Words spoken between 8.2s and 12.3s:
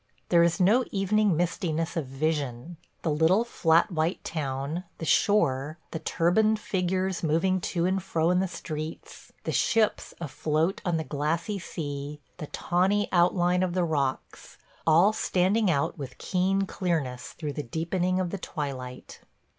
in the streets, the ships afloat on the glassy sea,